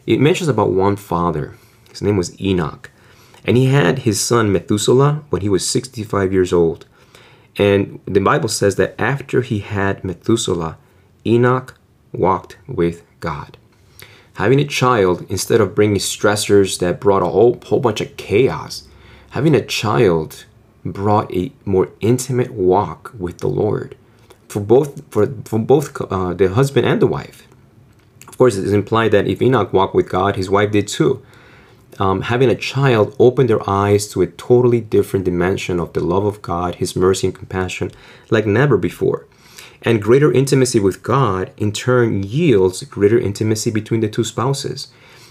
[0.07, 1.55] It mentions about one father.
[1.88, 2.90] His name was enoch.
[3.44, 6.87] And he had his son methuselah when he was 65 years old.
[7.57, 10.76] And the bible says that after he had methuselah
[11.24, 11.78] enoch
[12.12, 13.57] walked with God.
[14.35, 18.88] Having a child, instead of bringing stressors that brought a whole, whole bunch of chaos,
[19.31, 20.44] having a child
[20.85, 23.96] brought a more intimate walk with the Lord
[24.53, 27.48] for both for, for both uh, the husband and the wife.
[28.29, 31.22] Of course, it is implied that if Enoch walked with God, his wife did too.
[31.98, 36.25] Um, having a child opened their eyes to a totally different dimension of the love
[36.25, 37.90] of God, His mercy and compassion,
[38.31, 39.27] like never before.
[39.85, 44.88] And greater intimacy with God, in turn, yields greater intimacy between the two spouses.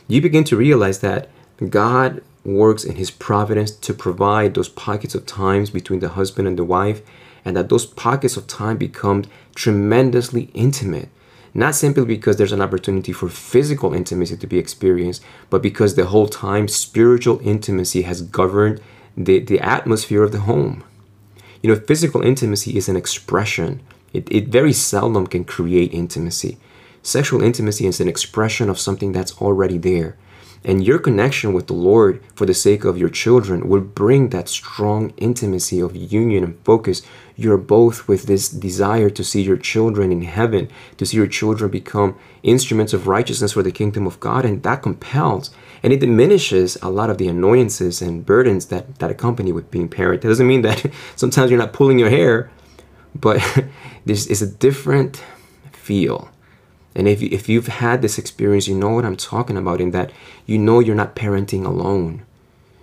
[0.07, 1.29] You begin to realize that
[1.69, 6.57] God works in His providence to provide those pockets of times between the husband and
[6.57, 7.01] the wife,
[7.45, 9.23] and that those pockets of time become
[9.55, 11.09] tremendously intimate.
[11.53, 16.05] Not simply because there's an opportunity for physical intimacy to be experienced, but because the
[16.05, 18.81] whole time spiritual intimacy has governed
[19.17, 20.83] the, the atmosphere of the home.
[21.61, 23.81] You know, physical intimacy is an expression
[24.13, 26.57] it, it very seldom can create intimacy.
[27.03, 30.17] Sexual intimacy is an expression of something that's already there.
[30.63, 34.47] And your connection with the Lord for the sake of your children will bring that
[34.47, 37.01] strong intimacy of union and focus.
[37.35, 41.71] You're both with this desire to see your children in heaven, to see your children
[41.71, 45.49] become instruments of righteousness for the kingdom of God, and that compels
[45.83, 49.89] and it diminishes a lot of the annoyances and burdens that, that accompany with being
[49.89, 50.23] parent.
[50.23, 52.51] It doesn't mean that sometimes you're not pulling your hair,
[53.15, 53.41] but
[54.05, 55.23] this is a different
[55.71, 56.29] feel.
[56.95, 59.91] And if, you, if you've had this experience, you know what I'm talking about in
[59.91, 60.11] that
[60.45, 62.25] you know you're not parenting alone.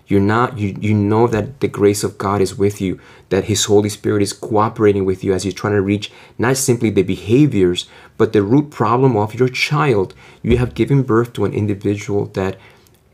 [0.07, 3.67] You're not, you, you know that the grace of God is with you, that His
[3.67, 7.87] Holy Spirit is cooperating with you as you're trying to reach not simply the behaviors,
[8.17, 10.15] but the root problem of your child.
[10.43, 12.57] You have given birth to an individual that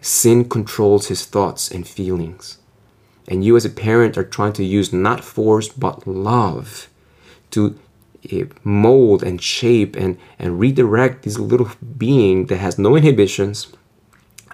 [0.00, 2.58] sin controls his thoughts and feelings.
[3.26, 6.88] And you, as a parent, are trying to use not force but love
[7.50, 7.76] to
[8.62, 13.72] mold and shape and, and redirect this little being that has no inhibitions.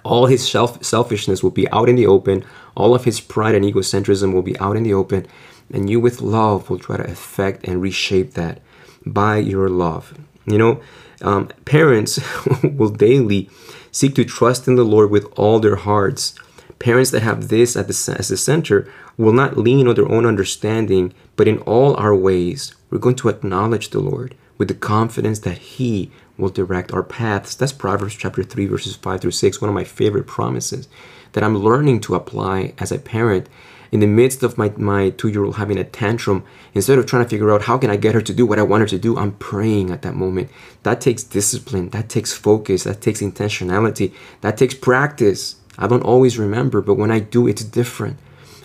[0.03, 2.45] All his self selfishness will be out in the open.
[2.75, 5.27] All of his pride and egocentrism will be out in the open.
[5.73, 8.61] And you with love will try to affect and reshape that
[9.07, 10.15] by your love.
[10.47, 10.81] You know
[11.23, 12.19] um, parents
[12.63, 13.51] will daily
[13.93, 16.35] seek to trust in the lord with all their hearts.
[16.79, 20.25] Parents that have this at the, as the center will not lean on their own
[20.25, 25.39] understanding but in all our ways we're going to acknowledge the lord with the confidence
[25.41, 27.55] that he will direct our paths.
[27.55, 30.87] That's Proverbs chapter 3, verses 5 through 6, one of my favorite promises
[31.33, 33.49] that I'm learning to apply as a parent
[33.93, 36.45] in the midst of my, my two-year-old having a tantrum.
[36.75, 38.63] Instead of trying to figure out how can i get her to do what i
[38.63, 40.51] want her to do i'm praying at that moment.
[40.83, 41.91] That takes discipline.
[41.91, 42.85] That takes focus.
[42.85, 44.13] That takes intentionality.
[44.43, 45.57] That takes practice.
[45.79, 48.19] I don't always remember but when i do it's different.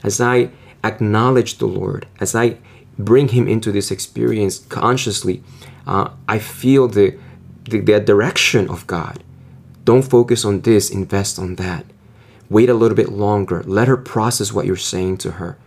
[0.03, 0.49] As i
[0.83, 2.57] acknowledge the lord as i
[2.97, 5.43] bring him into this experience consciously
[5.87, 7.17] uh, i feel the
[7.69, 9.23] the, the direction of God.
[9.83, 11.85] Don't focus on this, invest on that.
[12.49, 13.63] Wait a little bit longer.
[13.63, 15.57] Let her process what you're saying to her.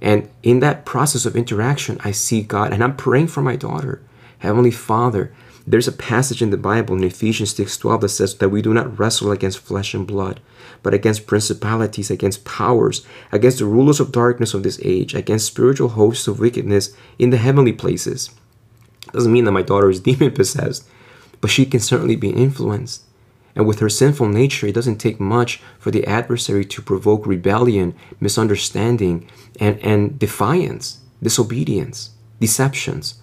[0.00, 4.02] And in that process of interaction, I see God, and I'm praying for my daughter.
[4.38, 5.32] Heavenly Father,
[5.66, 8.98] there's a passage in the Bible in Ephesians 6:12 that says that we do not
[8.98, 10.40] wrestle against flesh and blood,
[10.82, 15.90] but against principalities, against powers, against the rulers of darkness of this age, against spiritual
[15.90, 18.30] hosts of wickedness in the heavenly places.
[19.12, 20.84] Doesn't mean that my daughter is demon possessed
[21.42, 23.02] but she can certainly be influenced.
[23.54, 27.94] And with her sinful nature, it doesn't take much for the adversary to provoke rebellion,
[28.18, 29.28] misunderstanding,
[29.60, 33.16] and, and defiance, disobedience, deceptions.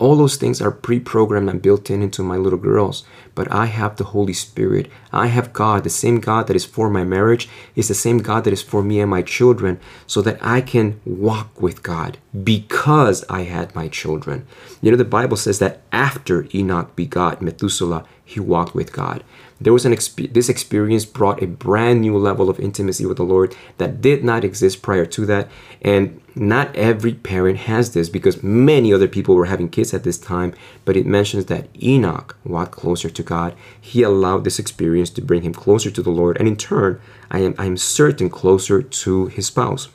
[0.00, 3.04] All those things are pre programmed and built in into my little girls.
[3.34, 4.90] But I have the Holy Spirit.
[5.12, 5.84] I have God.
[5.84, 8.82] The same God that is for my marriage is the same God that is for
[8.82, 13.88] me and my children, so that I can walk with God because I had my
[13.88, 14.46] children.
[14.80, 19.22] You know, the Bible says that after Enoch begot Methuselah, he walked with God
[19.60, 23.24] there was an exp- this experience brought a brand new level of intimacy with the
[23.24, 25.48] Lord that did not exist prior to that.
[25.82, 30.16] And not every parent has this because many other people were having kids at this
[30.16, 30.54] time.
[30.84, 33.54] But it mentions that Enoch walked closer to God.
[33.78, 37.40] He allowed this experience to bring him closer to the Lord, and in turn, I
[37.40, 39.88] am I am certain closer to his spouse.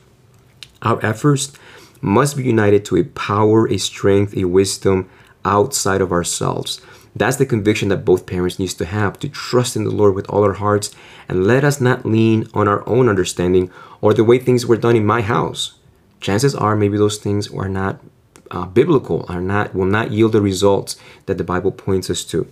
[0.84, 1.54] Our efforts
[2.01, 5.10] must be united to a power, a strength, a wisdom
[5.43, 6.82] outside of ourselves.
[7.15, 10.30] That's the conviction that both parents needs to have to trust in the Lord with
[10.30, 10.93] all our hearts
[11.30, 14.95] and let us not lean on our own understanding or the way things were done
[14.95, 15.80] in my house.
[16.19, 18.01] Chances are maybe those things are not
[18.51, 22.51] uh, biblical, are not will not yield the results that the Bible points us to.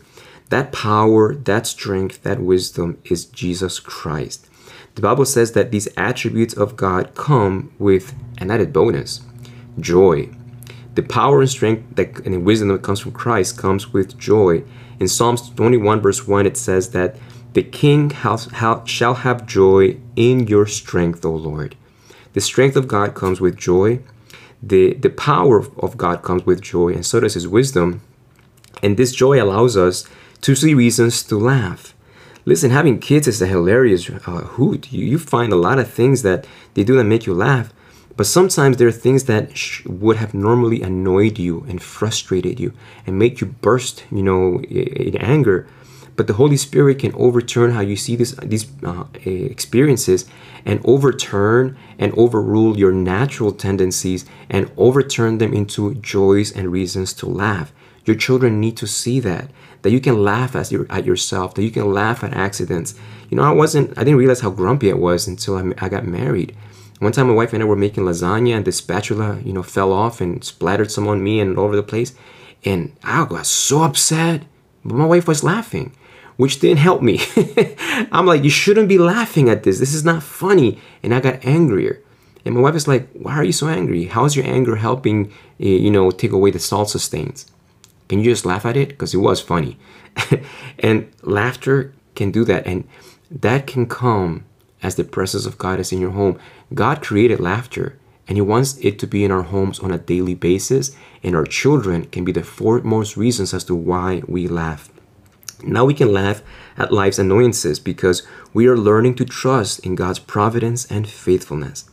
[0.50, 4.48] That power, that strength, that wisdom is Jesus Christ.
[4.96, 9.22] The Bible says that these attributes of God come with an added bonus
[9.80, 10.30] joy,
[10.96, 14.64] the power and strength that, and wisdom that comes from Christ comes with joy.
[15.00, 17.18] In Psalms 21, verse 1, it says that
[17.54, 18.12] the king
[18.86, 21.76] shall have joy in your strength, O Lord.
[22.34, 24.00] The strength of God comes with joy.
[24.62, 28.02] The, the power of God comes with joy, and so does his wisdom.
[28.82, 30.08] And this joy allows us
[30.42, 31.94] to see reasons to laugh.
[32.46, 34.92] Listen, having kids is a hilarious uh, hoot.
[34.92, 37.74] You, you find a lot of things that they do that make you laugh.
[38.16, 42.74] But sometimes there are things that sh- would have normally annoyed you and frustrated you
[43.08, 45.68] and make you burst, you know, in anger.
[46.16, 50.26] But the Holy Spirit can overturn how you see this, these uh, experiences
[50.64, 57.26] and overturn and overrule your natural tendencies and overturn them into joys and reasons to
[57.26, 57.74] laugh.
[58.06, 59.50] Your children need to see that
[59.84, 62.96] that you can laugh at, your, at yourself, that you can laugh at accidents.
[63.30, 66.06] You know, I wasn't, I didn't realize how grumpy I was until I, I got
[66.06, 66.56] married.
[67.04, 69.92] One time my wife and I were making lasagna and the spatula, you know, fell
[69.92, 72.16] off and splattered some on me and all over the place.
[72.64, 74.44] And I got so upset,
[74.86, 75.94] but my wife was laughing,
[76.38, 77.20] which didn't help me.
[78.14, 79.80] I'm like, you shouldn't be laughing at this.
[79.80, 80.80] This is not funny.
[81.04, 82.02] And I got angrier.
[82.46, 84.06] And my wife is like, why are you so angry?
[84.06, 85.28] How is your anger helping,
[85.60, 87.46] eh, you know, take away the salsa stains?
[88.08, 88.90] Can you just laugh at it?
[88.90, 89.78] Because it was funny.
[90.80, 92.66] and laughter can do that.
[92.66, 92.88] And
[93.30, 94.46] that can come
[94.84, 96.38] as the presence of God is in your home.
[96.74, 100.34] God created laughter and He wants it to be in our homes on a daily
[100.34, 104.90] basis, and our children can be the foremost reasons as to why we laugh.
[105.64, 106.42] Now we can laugh
[106.78, 111.90] at life's annoyances because we are learning to trust in God's providence and faithfulness.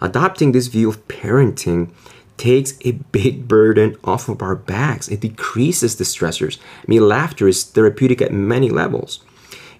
[0.00, 1.90] Adopting this view of parenting
[2.36, 5.08] takes a big burden off of our backs.
[5.08, 6.58] It decreases the stressors.
[6.58, 9.24] I mean, laughter is therapeutic at many levels.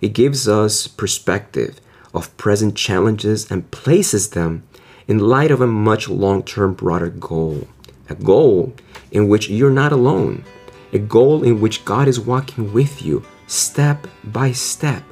[0.01, 1.81] It gives us perspective
[2.17, 4.63] of present challenges and places them
[5.07, 7.69] in light of a much long term, broader goal.
[8.09, 8.73] A goal
[9.11, 10.45] in which you're not alone,
[10.93, 15.03] a goal in which God is walking with you step by step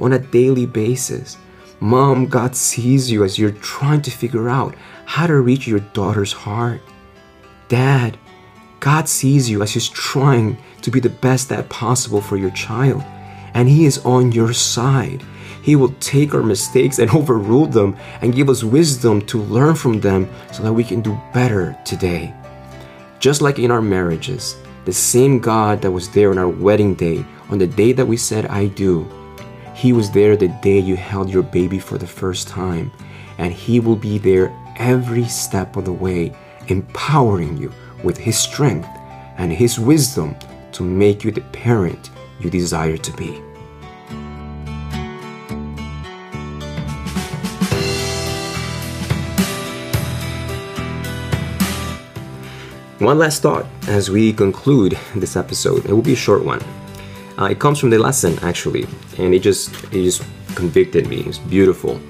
[0.00, 1.36] on a daily basis.
[1.80, 6.32] Mom, God sees you as you're trying to figure out how to reach your daughter's
[6.32, 6.80] heart.
[7.68, 8.16] Dad,
[8.80, 13.02] God sees you as He's trying to be the best dad possible for your child,
[13.54, 15.22] and He is on your side.
[15.64, 19.98] He will take our mistakes and overrule them and give us wisdom to learn from
[19.98, 22.34] them so that we can do better today.
[23.18, 27.24] Just like in our marriages, the same God that was there on our wedding day,
[27.48, 29.10] on the day that we said, I do,
[29.74, 32.92] He was there the day you held your baby for the first time,
[33.38, 36.36] and He will be there every step of the way,
[36.68, 38.88] empowering you with His strength
[39.38, 40.36] and His wisdom
[40.72, 43.40] to make you the parent you desire to be.
[53.04, 55.84] One last thought as we conclude this episode.
[55.84, 56.62] It will be a short one.
[57.38, 58.86] Uh, it comes from the lesson actually,
[59.18, 60.24] and it just it just
[60.54, 61.18] convicted me.
[61.26, 62.00] It's beautiful.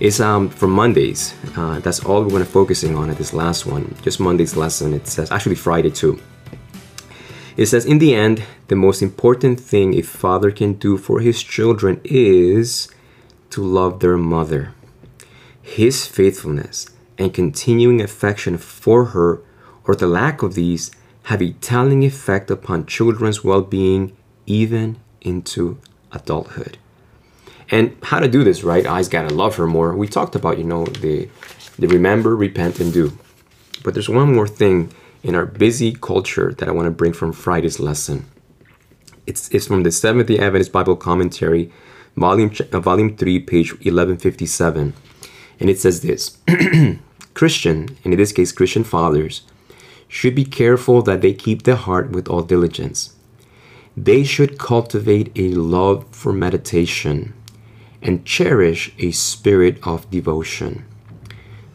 [0.00, 1.34] It's um from Mondays.
[1.58, 3.94] Uh, that's all we're going to focusing on at this last one.
[4.00, 4.94] Just Monday's lesson.
[4.94, 6.18] It says actually Friday too.
[7.58, 11.42] It says in the end, the most important thing a father can do for his
[11.42, 12.88] children is
[13.50, 14.72] to love their mother.
[15.60, 16.88] His faithfulness
[17.18, 19.42] and continuing affection for her
[19.84, 20.90] or the lack of these
[21.24, 24.16] have a telling effect upon children's well being
[24.46, 25.78] even into
[26.12, 26.78] adulthood.
[27.70, 28.86] And how to do this, right?
[28.86, 29.94] I's gotta love her more.
[29.94, 31.28] We talked about, you know, the,
[31.78, 33.16] the remember, repent, and do.
[33.84, 37.32] But there's one more thing in our busy culture that I want to bring from
[37.32, 38.26] Friday's lesson.
[39.26, 41.72] It's, it's from the Seventh day Adventist Bible Commentary,
[42.16, 44.94] volume, uh, volume 3, page 1157.
[45.60, 46.38] And it says this
[47.34, 49.42] Christian, and in this case, Christian fathers,
[50.10, 53.14] should be careful that they keep their heart with all diligence.
[53.96, 57.32] They should cultivate a love for meditation
[58.02, 60.84] and cherish a spirit of devotion.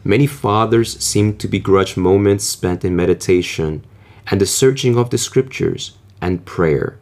[0.04, 3.84] Many fathers seem to begrudge moments spent in meditation
[4.30, 6.98] and the searching of the scriptures and prayer,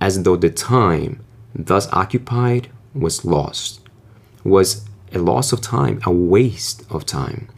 [0.00, 1.20] as though the time
[1.52, 3.80] thus occupied was lost,
[4.44, 7.48] was a loss of time, a waste of time.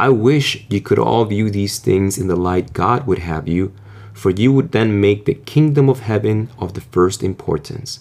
[0.00, 3.72] I wish you could all view these things in the light God would have you,
[4.12, 7.98] for you would then make the kingdom of heaven of the first importance.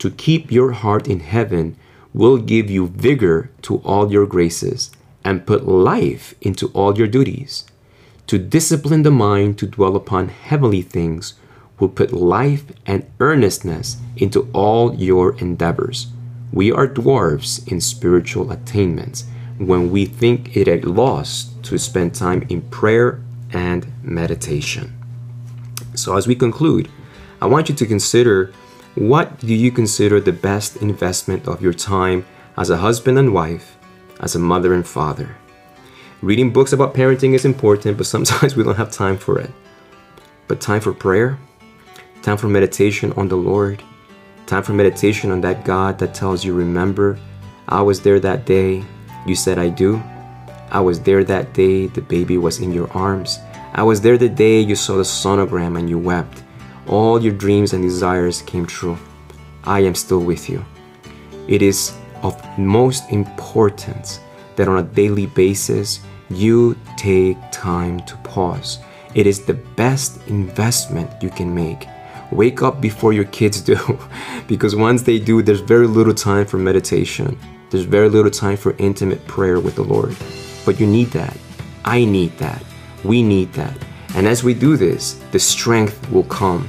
[0.00, 1.76] To keep your heart in heaven
[2.12, 4.90] will give you vigor to all your graces
[5.24, 7.64] and put life into all your duties.
[8.26, 11.34] To discipline the mind to dwell upon heavenly things
[11.78, 16.08] will put life and earnestness into all your endeavors.
[16.52, 19.24] We are dwarfs in spiritual attainments
[19.60, 23.20] when we think it a loss to spend time in prayer
[23.52, 24.90] and meditation.
[25.94, 26.88] So, as we conclude,
[27.42, 28.52] I want you to consider
[28.94, 32.24] what do you consider the best investment of your time
[32.56, 33.76] as a husband and wife,
[34.20, 35.36] as a mother and father?
[36.22, 39.50] Reading books about parenting is important, but sometimes we don't have time for it.
[40.48, 41.38] But time for prayer,
[42.22, 43.82] time for meditation on the Lord,
[44.46, 47.18] time for meditation on that God that tells you, Remember,
[47.68, 48.84] I was there that day,
[49.26, 50.02] you said, I do.
[50.70, 53.38] I was there that day the baby was in your arms.
[53.72, 56.42] I was there the day you saw the sonogram and you wept.
[56.86, 58.96] All your dreams and desires came true.
[59.64, 60.64] I am still with you.
[61.48, 64.20] It is of most importance
[64.56, 66.00] that on a daily basis
[66.30, 68.78] you take time to pause.
[69.14, 71.86] It is the best investment you can make.
[72.30, 73.98] Wake up before your kids do,
[74.46, 77.38] because once they do, there's very little time for meditation.
[77.70, 80.16] There's very little time for intimate prayer with the Lord.
[80.66, 81.36] But you need that.
[81.84, 82.62] I need that.
[83.04, 83.76] We need that.
[84.14, 86.68] And as we do this, the strength will come,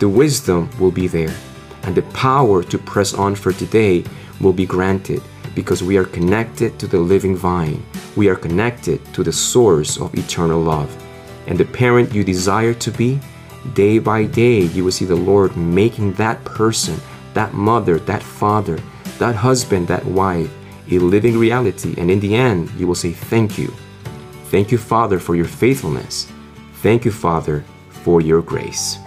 [0.00, 1.34] the wisdom will be there,
[1.84, 4.04] and the power to press on for today
[4.40, 5.22] will be granted
[5.54, 7.82] because we are connected to the living vine.
[8.16, 10.94] We are connected to the source of eternal love.
[11.46, 13.18] And the parent you desire to be,
[13.72, 17.00] day by day, you will see the Lord making that person,
[17.32, 18.78] that mother, that father,
[19.18, 20.50] that husband, that wife,
[20.90, 21.94] a living reality.
[21.98, 23.72] And in the end, you will say, Thank you.
[24.50, 26.30] Thank you, Father, for your faithfulness.
[26.82, 28.98] Thank you, Father, for your grace.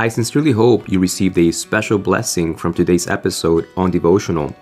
[0.00, 4.56] I sincerely hope you received a special blessing from today's episode on devotional.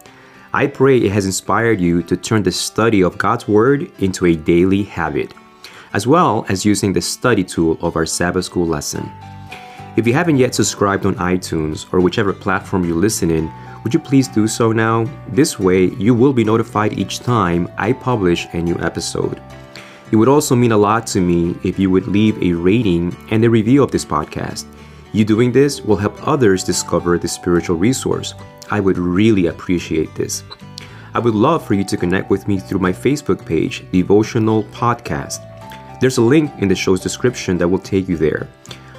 [0.52, 4.34] I pray it has inspired you to turn the study of God's Word into a
[4.34, 5.32] daily habit,
[5.92, 9.08] as well as using the study tool of our Sabbath School lesson.
[9.96, 13.48] If you haven't yet subscribed on iTunes or whichever platform you listen in,
[13.84, 15.06] would you please do so now?
[15.28, 19.40] This way, you will be notified each time I publish a new episode.
[20.10, 23.44] It would also mean a lot to me if you would leave a rating and
[23.44, 24.66] a review of this podcast.
[25.12, 28.34] You doing this will help others discover the spiritual resource.
[28.70, 30.42] I would really appreciate this.
[31.14, 35.40] I would love for you to connect with me through my Facebook page, Devotional Podcast.
[36.00, 38.48] There's a link in the show's description that will take you there.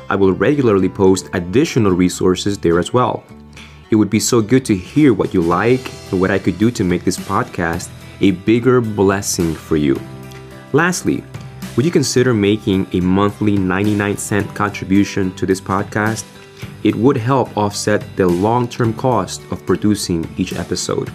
[0.09, 3.23] I will regularly post additional resources there as well.
[3.91, 6.71] It would be so good to hear what you like and what I could do
[6.71, 7.89] to make this podcast
[8.21, 9.99] a bigger blessing for you.
[10.73, 11.23] Lastly,
[11.79, 16.25] would you consider making a monthly 99 cent contribution to this podcast?
[16.83, 21.09] It would help offset the long term cost of producing each episode.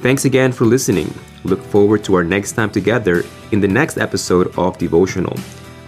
[0.00, 1.12] Thanks again for listening.
[1.42, 5.36] Look forward to our next time together in the next episode of Devotional.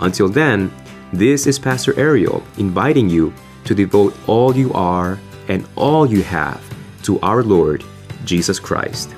[0.01, 0.73] Until then,
[1.13, 3.33] this is Pastor Ariel inviting you
[3.63, 6.61] to devote all you are and all you have
[7.05, 7.85] to our Lord
[8.25, 9.15] Jesus Christ.